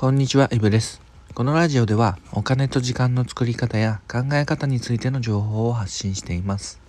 [0.00, 1.02] こんにちは、イブです。
[1.34, 6.80] このラジオではお金と時間の作り方や考え方についての情報を発信しています。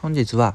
[0.00, 0.54] 本日は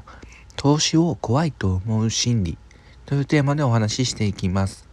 [0.56, 2.56] 投資を怖いと思う心理
[3.04, 4.88] というテーマでお話ししていきます。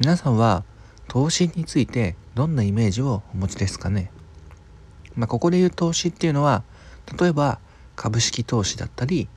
[0.00, 0.64] 皆さんは
[1.06, 4.10] 投資についてどんなイメージをお持ちですかね？
[5.14, 6.64] まあ、ここで言う投資っていうのは
[7.16, 7.60] 例えば
[7.94, 9.28] 株式投資だったり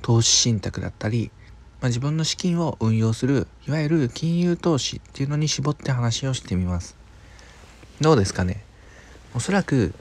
[0.00, 1.30] 投資信託だったり
[1.80, 6.96] まあ、自分の資金を運用するいわゆる金融投資っていうのに絞って話をしてみます。
[8.00, 8.64] どうですかね？
[9.34, 9.94] おそらく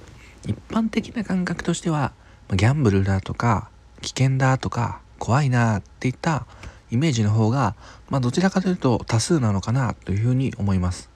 [0.46, 2.14] 一般的な感覚としては
[2.52, 3.70] ギャンブルだとか
[4.02, 6.46] 危険だとか怖いなっていった
[6.92, 7.76] イメージの方が、
[8.10, 11.10] まあ、どちらかというと多数なのかなというふうに思います。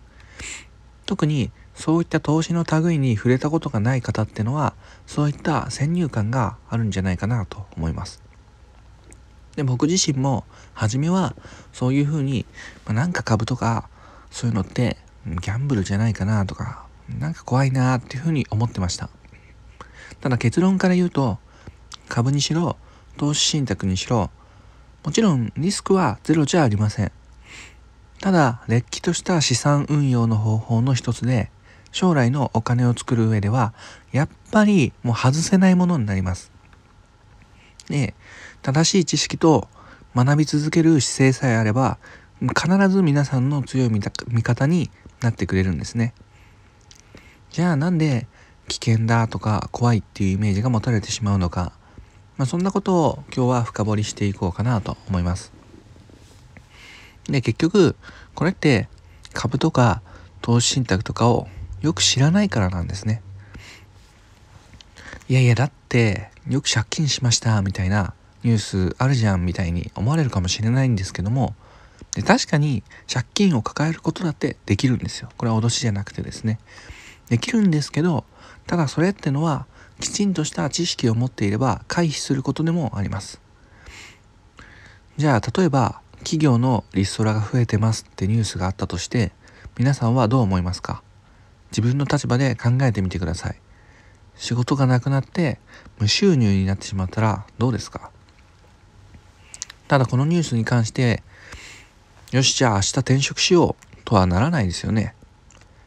[1.05, 4.73] 特にそういった投資の類に触れたことがない方ってのは
[5.07, 8.22] そういった先入観があるんじゃないかなと思います。
[9.55, 11.35] で僕自身も初めは
[11.71, 12.45] そういうふうに、
[12.85, 13.89] まあ、なんか株とか
[14.31, 16.85] そういうのってギャンブルじゃないかなとか
[17.19, 19.09] なんか怖いなっていうふうに思ってました。
[20.21, 21.37] ただ結論から言うと
[22.07, 22.77] 株にしろ
[23.17, 24.31] 投資信託にしろ
[25.03, 27.11] もちろんリスクはゼロじゃありません。
[28.21, 31.51] ただれっきとした資産運用の方法の一つで
[31.91, 33.73] 将来のお金を作る上では
[34.13, 36.51] やっぱりもう外せないものになります。
[37.89, 38.15] で
[38.63, 39.67] 正しい知識と
[40.15, 41.97] 学び続ける姿勢さえあれば
[42.39, 44.89] 必ず皆さんの強い味方に
[45.21, 46.13] なってくれるんですね。
[47.51, 48.27] じゃあなんで
[48.67, 51.73] 危険だとか怖いっていうイメージが持たれてしまうのか、
[52.37, 55.51] まあ、そんなことを今日は深掘りしていこうかなと思います。
[57.25, 57.95] で結局
[58.33, 58.87] これって
[59.33, 60.01] 株とか
[60.41, 61.47] 投資信託とかを
[61.81, 63.21] よく知らないからなんですね。
[65.27, 68.13] いやいやだってよく借金しましたみたいな。
[68.43, 71.55] ニュースあるじゃんみたいに思われるかもしれないんですけども
[72.15, 75.29] で確かに借金を抱えることだってできるんですよ。
[75.37, 76.59] これは脅しじゃなくてですね。
[77.29, 78.25] できるんですけど
[78.67, 79.65] ただそれってのは
[79.99, 83.41] きちんとした知識を持っていれば回避することでもあります。
[85.17, 89.31] じゃあ例えば企業のリストラが増えてますってニュースがあったとして
[89.77, 91.03] 皆さんはどう思いますか？
[91.71, 93.55] 自分の立場で考えてみてください。
[94.35, 95.59] 仕事がなくなって
[95.99, 98.11] 無収入になってしまったらどうですか？
[99.93, 101.21] ただこのニュースに関して
[102.31, 105.13] よしじゃあ明日転職しようとはならないですよね。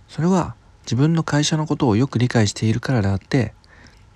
[0.06, 3.52] それは自分の会社のことをよく理解しているからであって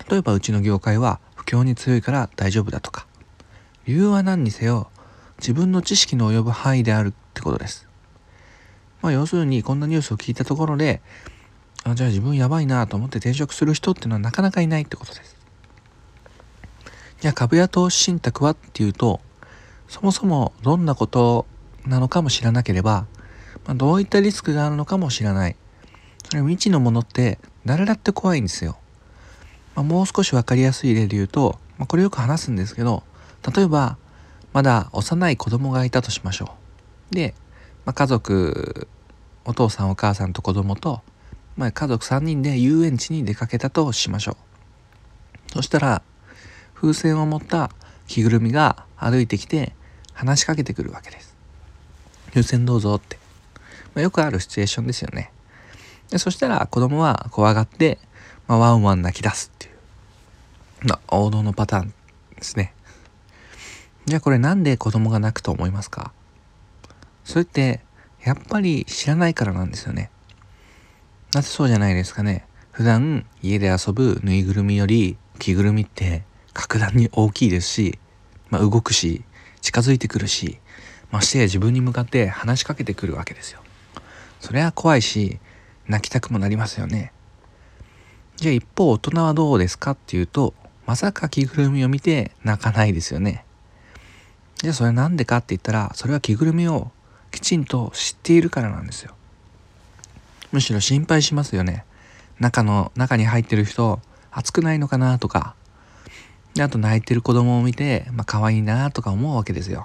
[0.08, 3.08] 例えばうちの業界は不況に強いから大丈夫だとか
[3.84, 4.92] 理由は何にせよ
[5.38, 7.88] 自分の知識の及ぶ範囲であるってことです。
[9.02, 11.02] まあ要するにこんなニュースを聞いたところで
[11.82, 15.36] あじゃあ自分やばいなと思って転職する人っていうのはなかなかいないってことです。
[17.20, 19.20] じゃあ株や投資信託はっていうと
[19.90, 21.46] そもそもどんなこと
[21.84, 23.06] なのかも知らなければ、
[23.66, 25.56] まあ、どういったリスクがあるのかも知らない。
[26.24, 28.78] それ未知のものって誰だって怖いんですよ、
[29.74, 33.02] まあ、もう少し分かりやすい例で言うと、まあ、これよく話すんですけど
[33.54, 33.96] 例えば
[34.52, 36.54] まだ幼い子供がいたとしましょ
[37.10, 37.14] う。
[37.14, 37.34] で、
[37.84, 38.86] まあ、家族
[39.44, 41.00] お父さんお母さんと子供と、
[41.56, 45.52] まあ、家族3人で遊園地に出かけたとしましょう。
[45.54, 46.02] そしたら
[46.74, 47.70] 風船を持った
[48.06, 49.72] 着ぐるみが歩いてきて
[50.12, 51.34] 話しかけてくるわけです。
[52.34, 53.19] 優先どうぞって。
[53.94, 55.32] まあ、よくあるシチュエーションですよね。
[56.10, 57.98] でそしたら子供は怖がって、
[58.47, 61.94] まあ、ワンワン泣き出すっていう、まあ、王道のパターン
[62.37, 62.75] ですね。
[64.06, 66.12] じゃあこれなんで子供が泣くと思いますか？
[67.25, 67.81] それって
[68.25, 70.10] やっぱり知らないからなんですよね。
[71.32, 72.44] なぜそうじゃないですかね？
[72.72, 77.98] 普段家で遊ぶぬいぐるみより着ぐるみって格段に大きいですし、
[78.48, 79.22] まあ、動くし
[79.60, 80.59] 近づいてくるし
[81.10, 83.60] ましてや自分に向かって話しかけてくるわけですよ。
[84.41, 85.38] それは怖いし
[85.87, 87.12] 泣きたくもなりますよね。
[88.37, 90.54] じゃあ一方大人はどうですかっていうと
[90.87, 93.44] まさか着ぐるみを見て泣かないですよね。
[94.56, 96.91] じゃあそれは何でかって言ったらそれは着ぐるみを
[97.31, 99.15] きちんと知っているからなんですよ。
[100.53, 101.84] むしろ心配しますよね。
[102.39, 105.54] 中の中に入ってる人熱くないのかなとか
[106.54, 109.84] であと泣いてる子供を見て、まあ可愛いなとか思うわけですよ。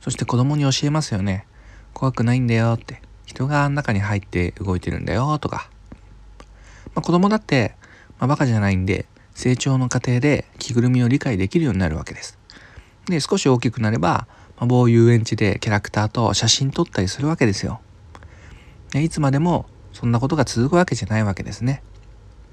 [0.00, 1.46] そして子供に教えますよね。
[1.92, 3.02] 怖くないんだよって。
[3.26, 5.70] 人が中に入って動いてるんだよとか。
[6.94, 7.76] まあ、子供だって、
[8.18, 12.38] まあ、バカじゃないんで、成長の過程で着ぐるみを理解できるようになるわけです。
[13.06, 14.26] で、少し大きくなれば、
[14.56, 17.80] まあ、某遊園地でキャラクターと写真撮ったりするわけですよ。
[18.94, 21.82] いつまでもそんなことが続くわけじゃないわけですね。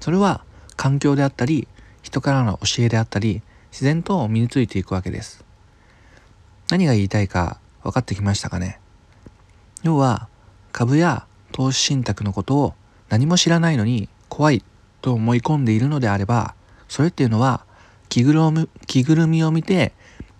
[0.00, 0.44] それは
[0.76, 1.66] 環境であったり、
[2.02, 5.44] 人からの教えであったり自然と身についていくわけです。
[6.70, 8.80] 何が言いたいか分かってきましたかね？
[9.82, 10.28] 要は
[10.72, 12.74] 株や投資信託のことを
[13.08, 14.62] 何も知らないのに怖い
[15.00, 16.54] と思い込んでいるのであれば
[16.88, 17.64] それっていうのは
[18.08, 19.92] 着ぐるみ着ぐるみを見て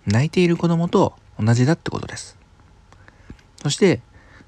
[0.05, 2.37] 泣いている子供と同じだってことです。
[3.61, 4.01] そして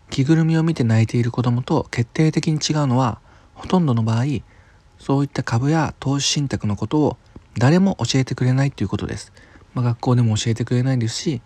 [0.10, 3.20] 着ぐるみを見て泣いている子供と決定的に違うのは
[3.54, 4.26] ほとんどの場合
[5.02, 7.18] そういった株や投資信託のことを
[7.58, 9.34] 誰も教えてくれないということです、
[9.74, 11.42] まあ、学校でも教えてくれないですし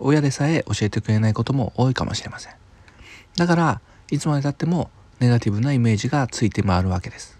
[0.00, 2.54] 親でさえ教えてくれないことも多いかもしれません。
[3.36, 3.80] だから
[4.10, 4.90] いつまでたっても
[5.20, 7.38] ネガティブなイメージがついて回るわけです。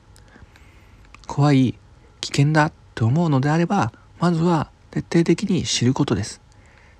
[1.26, 1.74] 怖い
[2.20, 6.40] 危険だと思うのであればまずは徹底的に知ることです。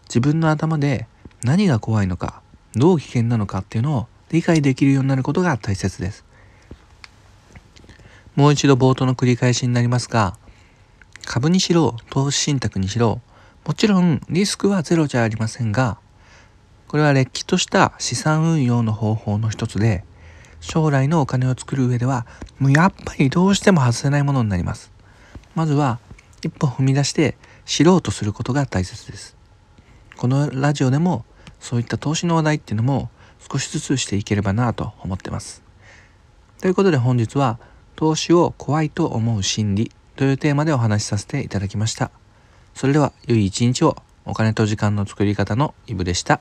[0.09, 1.07] 自分の頭で
[1.43, 2.43] 何が怖いのか
[2.75, 6.25] どう危険なのかっていうのを理解できるようになることが大切です。
[8.39, 10.37] もう一度冒頭の繰り返しになりますが
[11.27, 13.21] 株にしろ投資信託にしろ
[13.67, 15.99] もちろんリスクはゼロじゃありませんが
[16.87, 20.05] これはれっきとした資産運用の方法の一つで
[20.61, 22.29] 将来のお金を作る上では
[22.61, 24.93] もうやっぱりどうしても外せないものになります。
[25.57, 25.99] まずは
[26.45, 27.37] 一歩踏み出して
[27.67, 29.37] 知ろうとすることが大切です。
[30.17, 31.25] このラジオでも
[31.59, 33.11] そういった投資の話題っていうのも
[33.51, 35.63] 少しずつしていければなと思ってます。
[36.61, 37.59] ということで本日は
[37.99, 42.13] 投資を怖いと思う心理というテーマでお話しさせていただきました。
[42.73, 43.97] それでは良い一日を。
[44.25, 46.41] お金と時間の作り方のイブでした。